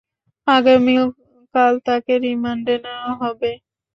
[0.47, 3.51] আগামীকাল তাকে রিমান্ডে নেওয়া হবে।